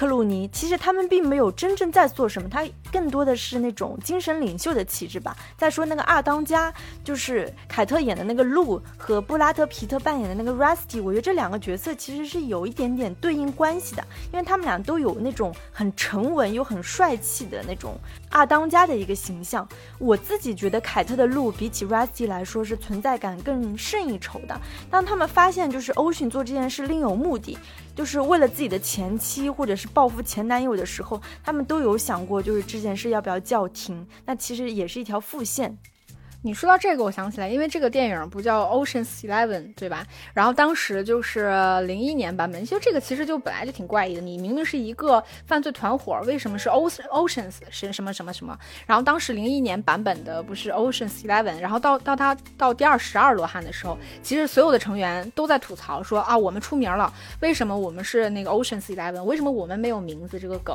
[0.00, 5.36] 克鲁尼其实他们并没有真正在做什么，他更多的是那种精神领袖的气质吧。
[5.58, 6.72] 再说那个二当家，
[7.04, 17.94] 就是凯特演的那个路和布拉德皮特扮演的那个 Rusty，我觉得这两个角色其实是有一点点对应关系的，因为他们俩都有那种很沉稳又很帅气的那种
[18.30, 19.68] 二当家的一个形象。
[19.98, 24.58] 我自己觉得凯特的路比起 Rusty 来说是存在感更胜一筹的。
[24.90, 27.58] 当他们发现就是 Ocean 做这件事另有目的。
[28.00, 34.06] 就是为了自己的前妻，或者是报复前男友的时候，他们都有想过，就是这件事要不要叫停。
[34.24, 35.76] 那其实也是一条副线。
[36.42, 40.06] 你说到这个，我想起来，因为这个电影不叫 Ocean's Eleven，对吧？
[40.32, 41.50] 然后当时就是
[41.82, 44.22] 零一年版本，其实这个其实就本来就挺怪异的。
[44.22, 48.58] 你明明是一个犯罪团伙，为什么是 Ocean Ocean's 是什么什么什么？
[48.86, 59.22] 然后当时零一年版本的不是 Ocean's Eleven，然后到到他到第二十二罗汉的时候，其实所有的成员都在吐槽说啊，我们出名了，为什么我们是那个 Ocean's Eleven？
[59.24, 60.40] 为什么我们没有名字？
[60.40, 60.74] 这个梗，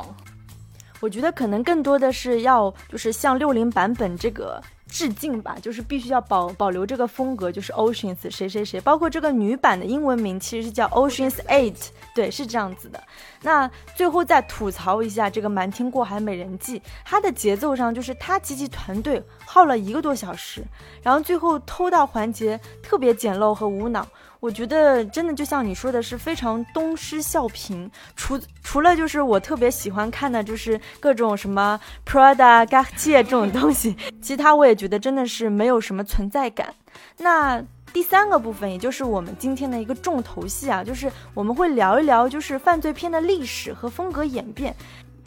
[1.00, 4.62] 我觉得可能更多的是要就是像六零版本这个。
[4.96, 13.02] 致敬吧，就是必须要保保留这个风格，就是 Oceans 谁谁谁，包括这个女版的英文名其实是叫 Oceans Eight，对，是这样子的。
[13.42, 20.64] 那最后再吐槽一下这个《瞒天过海美人计》，它的节奏上就是他集齐团队耗了一个多小时，
[21.02, 24.08] 然后最后偷盗环节特别简陋和无脑。
[24.40, 27.90] 我觉得真的就像你说的，是非常东施效颦。
[28.14, 36.74] 除除了就是我特别喜欢看的，就是各种什么 Prada、g a c c i 这种东西，其他我也觉得真的是没有什么存在感。
[37.18, 44.74] 那第三个部分，也就是我们今天的一个重头戏啊，就是我们会聊一聊就是犯罪片的历史和风格演变。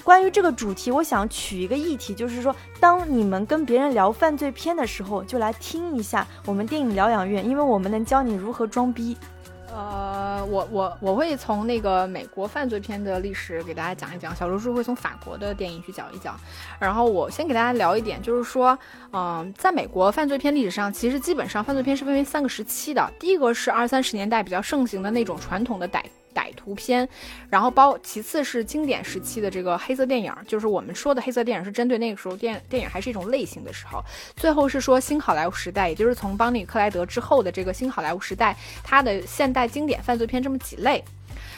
[0.03, 9.15] 关于这个主题，我想取一个议题，就是说，当你们跟别人聊犯罪片的时候，就来听一下我们电影疗养院，因为我们能教你如何装逼。
[9.71, 16.35] 呃，我我我会从那个美国犯罪片的历史给大家讲一讲，小刘叔会从法国的电影去讲一讲。
[16.79, 18.77] 然后我先给大家聊一点，就是说，
[19.13, 23.13] 嗯，在美国犯罪片历史上，其实基本上犯罪片是分为三个时期的。
[23.19, 26.01] 第一个是二三十年代比较盛行的那种传统的歹。
[26.33, 27.07] 歹徒片，
[27.49, 34.03] 然后包其次是经典时期的这个黑色电影，就是我们说的黑色电影是针对那个时候电电影还是一种类型的时候。
[34.35, 41.03] 最后是说新好莱坞时代，也就是从邦尼克莱德之后的这个新好莱坞时代，它的现代经典犯罪片这么几类。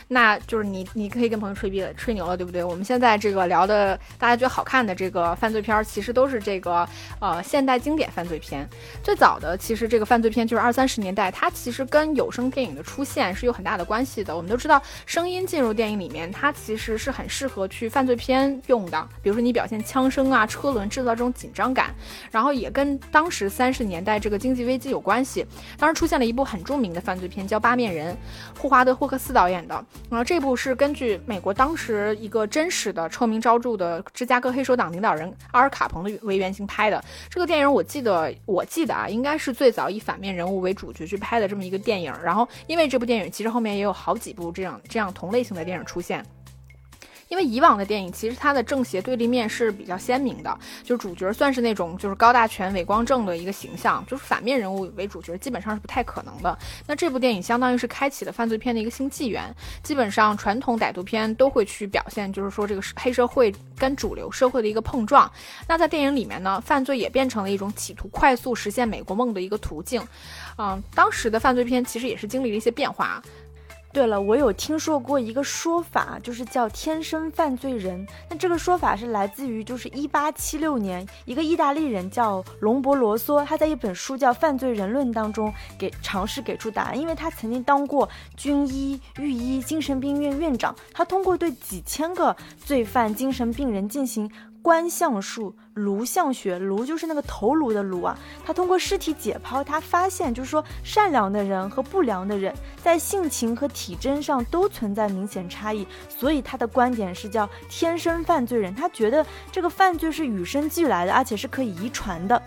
[0.08, 2.64] 那就是你，你可以跟朋友吹逼了，吹牛了，对不对？
[2.64, 6.88] 我们现在这个聊的，大家觉得好看的这个犯罪片儿，其实都是这个
[7.20, 8.68] 呃现代经典犯罪片。
[9.04, 14.36] 最早的其实这个犯罪片就是二三十年代，它其实跟有声电影的出现是有很大的关系的。
[14.36, 19.08] 我们都知道，声音进入电影里面，它其实是很适合去犯罪片用的。
[19.22, 21.94] 比如说你表现枪声啊、车轮，制造这种紧张感，
[22.32, 25.46] 然后也跟当时三十年代这个经济危机有关系。
[25.78, 28.14] 当时出现了一部很著名的犯罪片，叫《八面人》，
[28.62, 29.71] 霍华德·霍克斯导演的。
[30.10, 42.14] 然后这部是根据美国当时一个真实的臭名昭著的芝加哥黑手党领导人阿尔卡彭的为原型拍的这个电影，我记得我记得啊，应该是最早以反面人物为主角去拍的这么一个电影。
[42.24, 46.26] 然后因为这部电影，其实后面也有好几部这样这样同类型的电影出现。
[47.32, 56.60] 因为以往的电影其实它的正邪对立面是比较鲜明的，就主角算是那种就是高大全、伟光正的一个形象，就是反面人物为主角基本上是不太可能的。
[56.86, 59.44] 那这部电影相当于是开启了犯罪片的一个新纪元，
[59.82, 65.32] 基本上传统歹徒片都会去表现，就是说这个黑社会跟主流社会的一个碰撞。
[65.70, 70.06] 那在电影里面呢，犯罪也变成了一种企图快速实现美国梦的一个途径。
[70.58, 73.24] 嗯，当时的犯罪片其实也是经历了一些变化。
[73.94, 78.08] 对了，我有听说过一个说法，就是叫“天生犯罪人”。
[78.30, 94.32] 那这个说法是来自于，就是一八七六年，一个意大利人叫隆博罗梭，他在一本书叫《犯罪人论》当中给尝试给出答案，因为他曾经当过军医、御医、精神病院院长，他通过对几千个罪犯、精神病人进行。
[94.62, 98.18] 观相术、颅相学，颅就是那个头颅的颅啊。
[98.46, 105.88] 他通过尸体解剖，他发现就是说，善良的人和不良的人在性情和体征上都存在明显差异。
[106.08, 108.74] 所以他的观点是叫天生犯罪人。
[108.76, 112.42] 他觉得这个犯罪是与生俱来的，而且是可以遗传的。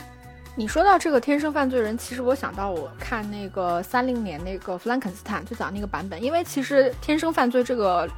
[0.57, 8.09] 你说到这个天生犯罪人，其实我想到我看那个三零年那个弗兰肯斯坦最早那个版本，因为其实天生犯罪这个。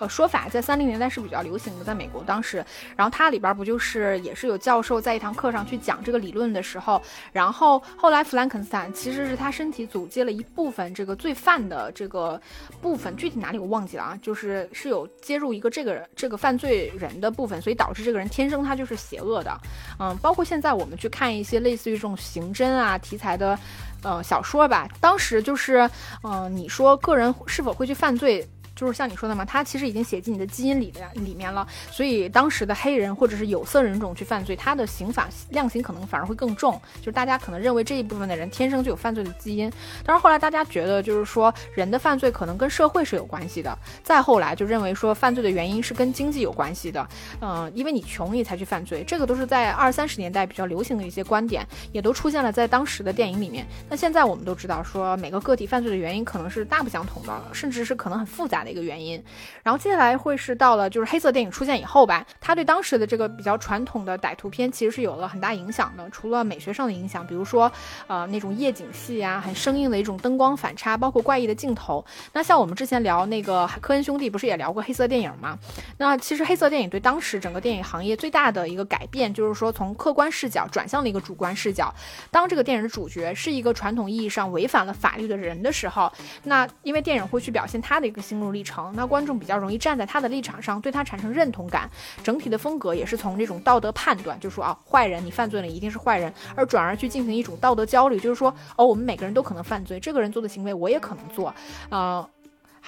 [0.00, 2.64] 呃，说法在三零年代是比较流行的，在美国当时，
[2.96, 7.00] 然后它里边不就是也是有教授在一堂课上去讲这个理论的时候，
[7.32, 12.40] 然后后来弗兰肯斯坦其实是他身体组接了一部分这个罪犯的这个
[12.80, 19.54] 部分，具体哪里我忘记了啊，就是是有接入一个这个人这个犯罪人的部分，所以导致这个人天生他就是邪恶的，
[19.98, 23.58] 嗯，包括现在我们去看一些类似于这种刑侦啊题材的，
[24.02, 25.86] 呃小说吧，当时就是，
[26.22, 28.48] 嗯，你说个人是否会去犯罪？
[28.80, 36.80] 就是像你说的嘛，他其实已经写进你的基因里的里面了，所以当时的黑人或者是有色人种去犯罪，他的刑法量刑可能反而会更重。
[37.00, 39.70] 就是大家可能认为这一部分的人天生就有犯罪的基因，
[40.02, 47.06] 但是后来大家觉得就是说人的犯罪可能跟社会是有关系的，再后来就认为说犯罪的原因是跟经济有关系的，
[47.42, 53.66] 嗯，因为你穷你才去犯罪，这个都是在二三十年代比较流行的一些观点，也都出现了在当时的电影里面。
[53.90, 58.69] 那现在我们都知道说每个个体犯罪的原因可能是大不相同的，甚至是可能很复杂的。
[58.70, 59.22] 一个原因，
[59.62, 66.08] 然后接下来会是到了就是黑色电影出现以后吧，它对当时的这个比较传统的歹徒片其实是有了很大影响的。
[66.10, 67.70] 除了美学上的影响，比如说
[68.06, 72.04] 呃那种夜景戏啊，很生硬的一种灯光反差，包括怪异的镜头。
[72.32, 75.58] 那像我们之前聊那个科恩兄弟，不是也聊过黑色电影吗？
[75.98, 81.92] 那其实黑色电影对当时整个电影行业最大的一个改变，就是说从客观视角转向了一个主观视角。
[82.30, 86.10] 当这个电影的主角是一个传统意义上违反了法律的人的时候，
[86.44, 88.59] 那因为电影会去表现他的一个心路历。
[88.60, 91.88] 历程，那观众比较容易站在他的立场上，对他产生认同感。
[92.22, 101.54] 整体的风格也是从这种道德判断，就说啊，坏人你犯罪了一定是坏人，而转而去进行一种道德焦虑，就是说哦，我们每个人都可能犯罪，这个人做的行为我也可能做，
[101.88, 102.28] 呃，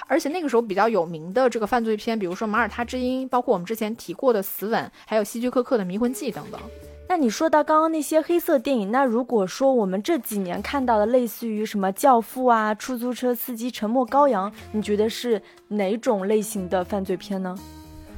[0.05, 6.61] 而且那个时候比较有名的这个犯罪片，比如说《马耳他之音》，包括我们之前提过的《死吻》，还有希区柯克的《迷魂记》等等。
[7.09, 17.55] 那你说到刚刚那些黑色电影，那如果说我们这几年看到的类似于什么《教父》啊、《出租车司机》、《沉默羔羊》，你觉得是哪种类型的犯罪片呢？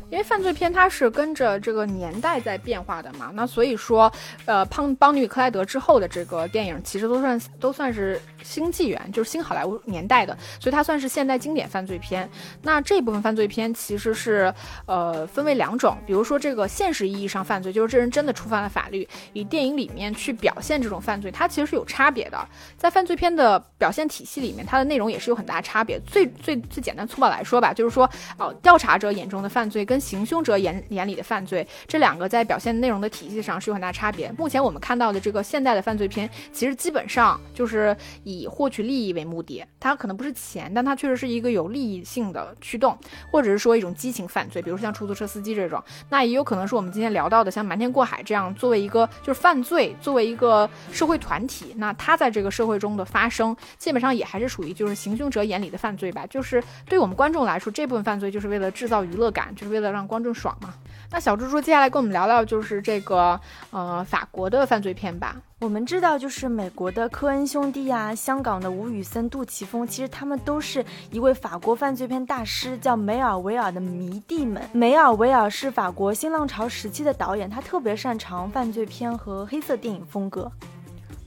[0.10, 4.12] 因为犯罪片它是跟着这个年代在变化的嘛，那所以说，
[4.46, 12.30] 呃，邦邦尼克莱德之后的这个电影其实都算都算是新纪元，就是新好莱坞年代的，所以它算是现代经典犯罪片。
[12.62, 14.54] 那这部分犯罪片其实是
[14.86, 22.48] 呃分为两种，比如说这个现实意义上犯罪，就是这人真的触犯了法律，以电影里面去表现这种犯罪，它其实是有差别的。
[22.78, 26.00] 在犯罪片的表现体系里面，它的内容也是有很大差别。
[26.02, 34.32] 最最最简单粗暴来说吧，就是说哦，调查者眼中的犯罪跟行凶者眼眼里的犯罪，这两个在表现内容的体系上是有很大差别。
[34.38, 42.98] 目前我们看到的这个现代的犯罪片，其实基本上就是以获取利益为目的，它可能不是钱，但它确实是一个有利益性的驱动，
[43.32, 45.84] 或者是说一种激情犯罪，比如像出租车司机这种。
[46.10, 56.26] 那也有可能是我们今天聊到的，像瞒天过海这样，作为一个就是犯罪，作为一个社会团体，那它在这个社会中的发生，基本上也还是属于就是行凶者眼里的犯罪吧。
[56.28, 60.74] 就是对我们观众来说，这部分犯罪就是为了制造娱乐感，就是为了让观众爽嘛。
[61.12, 63.40] 那小猪猪接下来跟我们聊聊，就是这个
[63.72, 65.36] 呃法国的犯罪片吧。
[65.60, 74.62] 我们知道，就是美国的科恩兄弟呀，香港的吴宇森、杜琪峰，其实他们都是一位法国犯罪片大师，叫梅尔维尔的迷弟们。
[74.74, 80.52] 梅尔维尔是法国新浪潮时期的导演，他特别擅长犯罪片和黑色电影风格。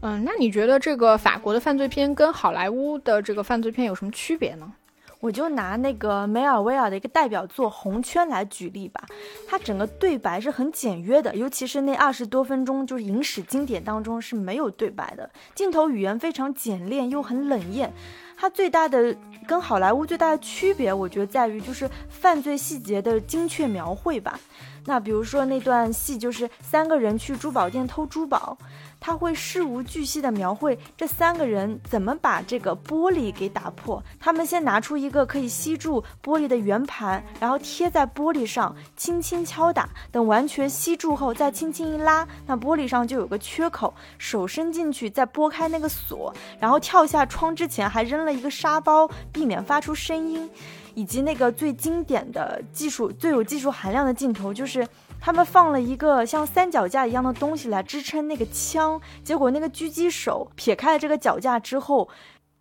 [0.01, 4.73] 嗯，那你觉得这个法国的犯罪片跟好莱坞的这个犯罪片有什么区别呢？
[5.21, 9.05] 我就拿那个梅尔维尔的一个代表作《红圈》来举例吧，
[9.47, 17.93] 它整个对白是很简约的，尤其是那二十多分钟，就是影史经典当中是没有对白的，镜头语言非常简练又很冷艳。
[18.37, 19.17] 它最大的
[19.49, 24.39] 跟好莱坞最大的区别，我觉得在于就是犯罪细节的精确描绘吧。
[24.85, 28.57] 那比如说那段戏，就是三个人去珠宝店偷珠宝。
[29.01, 34.03] 他会事无巨细地描绘这三个人怎么把这个玻璃给打破。
[34.19, 39.89] 他们先拿出一个可以吸住玻璃的圆盘，然后贴在玻璃上，轻轻敲打。
[40.11, 43.95] 等完全吸住后，再轻轻一拉，那玻璃上就有个缺口。
[44.19, 50.51] 手伸进去，再拨开那个锁，然后跳下窗之前还扔了一个沙包，避免发出声音。
[50.95, 54.87] 以及那个最经典的技术、最有技术含量的镜头，就是。
[55.21, 62.09] 他们放了一个像三脚架一样的东西来支撑那个枪，结果那个狙击手撇开了这个脚架之后，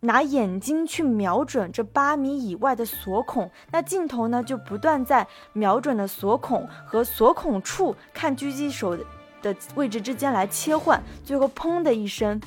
[0.00, 8.96] 拿眼睛去瞄准这八米以外的锁孔，那镜头呢就不断在瞄准的锁孔和锁孔处看狙击手
[9.40, 12.40] 的位置之间来切换，最后砰的一声。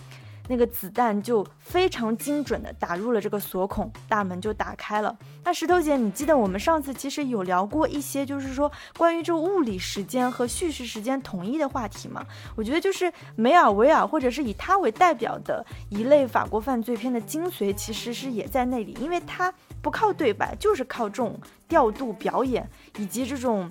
[0.48, 5.18] 那个子弹就非常精准的打入了这个锁孔，大门就打开了。
[5.44, 12.26] 那石头姐，你记得我们上次其实有聊过一些，就是说关于这物理时间和叙事时间统一的话题吗？
[12.56, 23.70] 我觉得就是梅尔维尔或者是以他为代表的一类法国犯罪片的精髓，其实是也在那里，因为它不靠对白，就是靠这种调度、表演以及这种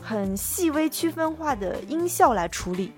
[0.00, 2.92] 很细微区分化的音效来处理。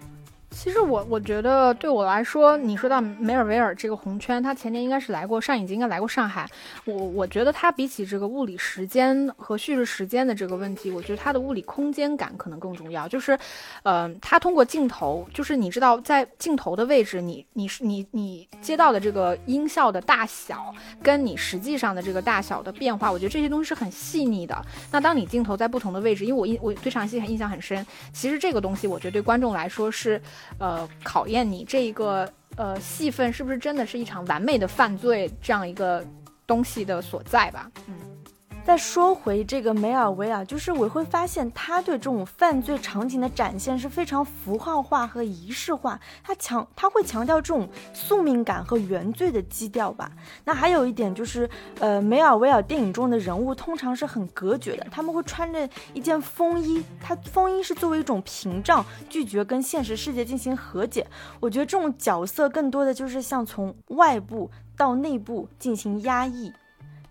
[0.52, 6.48] 其实我我觉得对我来说，你说到梅尔维尔这个红圈，他前年应该是来过上影节，应该来过上海。
[6.84, 13.08] 我我觉得他比起这个物理时间和叙事时间的这个问题，我觉得他的物理空间感可能更重要。
[13.08, 13.36] 就是，
[13.82, 20.72] 呃，他通过镜头，就是你知道在镜头的位置，你你是你你接到的这个音效的大小，
[21.02, 24.56] 跟你实际上的这个大小的变化，我觉得这些东西是很细腻的。
[24.90, 30.20] 那当你镜头在不同的位置，因为我印我对场戏很印象很深，其实这个东西我觉得对观众来说是。
[30.58, 36.04] 呃，考验你这一个呃戏份是不是真的是一场完美的犯罪这样一个
[36.46, 37.70] 东西的所在吧？
[37.86, 38.11] 嗯。
[38.64, 50.10] 再说回这个梅尔维尔，就是我会发现他对这种犯罪场景的展现是非常符号化和仪式化，他强他会强调这种宿命感和原罪的基调吧。
[50.44, 51.50] 那还有一点就是，
[51.80, 61.04] 呃，梅尔维尔电影中的人物通常是很隔绝的，他们会穿着一件风衣，他风衣是作为一种屏障，拒绝跟现实世界进行和解。
[61.40, 66.52] 我觉得这种角色更多的就是像从外部到内部进行压抑。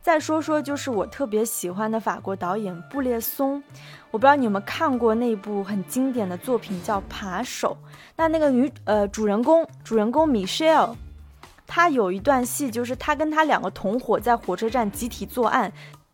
[0.02, 3.62] 再说说，就是我特别喜欢的法国导演布列松，
[4.10, 7.78] 我不知道你有没有看过那部很经典的作品叫《扒手》。
[8.16, 10.95] 那那个女呃主人公，主人公 Michelle，
[11.68, 15.72] 她有一段戏，就是她跟她两个同伙在火车站集体作案。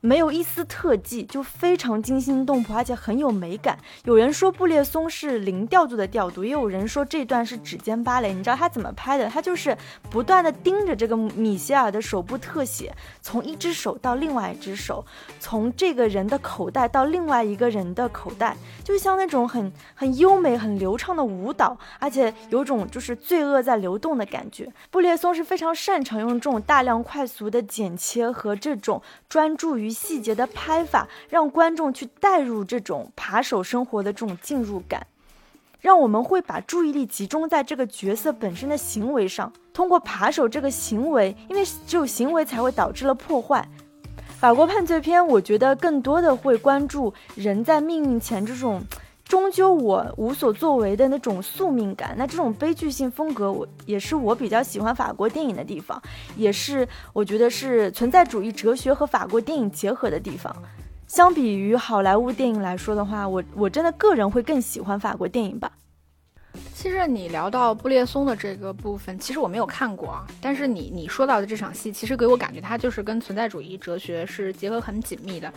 [0.08, 3.78] 没有一丝特技，就非常惊心动魄，而且很有美感。
[4.06, 8.34] 有人说布列松是零调度的调度，也有人说这段是指尖芭蕾。
[8.34, 9.28] 你知道他怎么拍的？
[9.28, 9.78] 他就是
[10.10, 15.06] 不断的盯着这个米歇尔的手部特写，从一只手到另外一只手，
[15.42, 18.56] 从这个人的口袋到另外一个人的口袋，
[18.86, 24.72] 就像那种很很优美、很流畅的舞蹈，而且有种就是罪恶在流动的感觉。
[24.90, 29.97] 布列松是非常擅长用这种大量快速的剪切和这种专注于。
[29.98, 35.08] 细节的拍法，让观众去带入这种扒手生活的这种进入感，
[35.82, 39.52] 让我们会把注意力集中在这个角色本身的行为上。
[39.74, 43.68] 通过扒手这个行为，因为只有行为才会导致了破坏。
[44.40, 48.84] 法国犯罪片，我觉得更多的会关注人在命运前这种。
[49.28, 56.02] 终究我无所作为的那种宿命感，那这种悲剧性风格，我也是我比较喜欢法国电影的地方，
[56.38, 60.56] 也是我觉得是存在主义哲学和法国电影结合的地方。
[61.08, 65.72] 相比于好莱坞电影来说的话，我我真的个人会更喜欢法国电影吧。
[66.74, 70.28] 其实你聊到布列松的这个部分，其实我没有看过啊。
[70.42, 75.52] 但是你你说到的这场戏，其实给我感觉它就是跟存在主义哲学是结合很紧密的。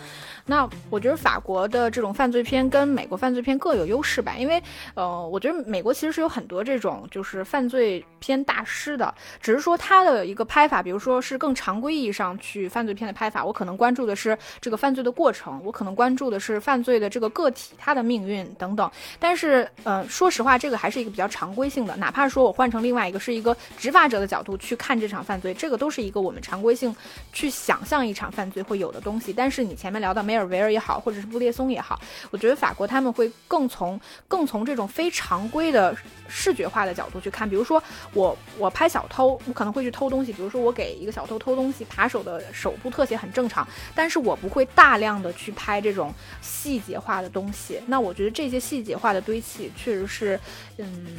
[0.47, 4.63] 那我觉得法国的这种犯罪片跟美国犯罪片各有优势吧，因为
[4.95, 18.91] 呃，我觉得美国其实是有很多这种就是犯罪片大师的，只是说他的一个拍法，比如说是更常规意义上去犯罪片的拍法，我可能关注的是这个犯罪的过程，我可能关注的是犯罪的这个个体他的命运等等。
[19.19, 21.11] 但是呃，说实话，这个还是一个。
[21.11, 26.95] 比较常规性的，哪怕说我换成另外一个是一个执法者的角度去看这场犯罪，这个都是一个我们常规性
[27.33, 29.33] 去想象一场犯罪会有的东西。
[29.33, 35.95] 但是你前面聊到梅尔维尔也好，或者是布列松也好，我觉得法国他们会更从更从这种非常规的
[36.29, 37.51] 视觉化的角度去看。
[37.51, 37.83] 比如说
[38.15, 43.67] 我我拍小偷，我可能会去偷东西，比如说我给一个小偷偷东西，扒手的手部特写很正常，
[43.97, 47.81] 但是我不会大量的去拍这种细节化的东西。
[47.87, 50.39] 那我觉得这些细节化的堆砌确实是，
[50.83, 51.07] 嗯。
[51.07, 51.17] 嗯，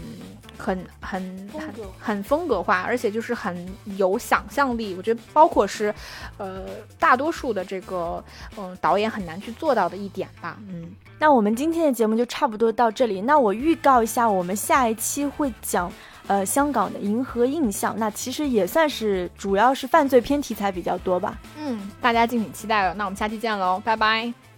[0.57, 4.93] 很很很很风格化，而且就是很有想象力。
[4.95, 5.93] 我觉得包括是，
[6.37, 6.65] 呃，
[6.99, 8.23] 大多数的这个
[8.57, 10.57] 嗯导演很难去做到的一点吧。
[10.67, 13.21] 嗯，那我们今天的节目就差不多到这里。
[13.21, 15.91] 那我预告一下，我们下一期会讲
[16.27, 21.39] 呃香港的《银河印象》，那其实也算是主要是犯罪片题材比较多吧。
[21.57, 22.93] 嗯，大家敬请期待了。
[22.93, 24.50] 那我们下期见喽，拜拜。